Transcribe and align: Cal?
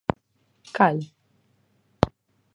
Cal? 0.77 0.97